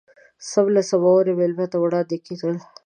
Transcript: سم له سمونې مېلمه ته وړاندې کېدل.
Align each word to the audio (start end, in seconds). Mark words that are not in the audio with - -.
سم 0.49 0.65
له 0.75 0.81
سمونې 0.89 1.33
مېلمه 1.39 1.65
ته 1.71 1.77
وړاندې 1.79 2.17
کېدل. 2.25 2.55